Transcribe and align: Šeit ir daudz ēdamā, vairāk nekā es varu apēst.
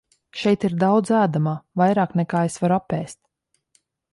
Šeit 0.43 0.63
ir 0.69 0.73
daudz 0.83 1.11
ēdamā, 1.17 1.53
vairāk 1.81 2.17
nekā 2.23 2.43
es 2.51 2.59
varu 2.65 2.79
apēst. 2.81 3.21